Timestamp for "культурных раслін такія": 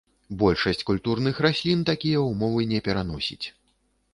0.89-2.25